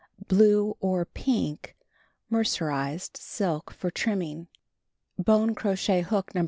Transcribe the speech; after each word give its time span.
Pink 0.27 0.33
or 0.79 1.05
blue 1.05 1.57
(mercerized) 2.31 3.17
silk 3.17 3.69
for 3.71 3.91
trim 3.91 4.17
ming. 4.17 4.47
Bone 5.19 5.53
crochet 5.53 6.01
hook 6.01 6.33
No. 6.33 6.39